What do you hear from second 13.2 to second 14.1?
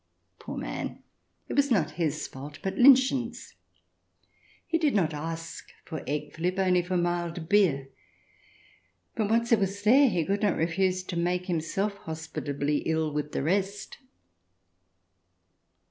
the rest.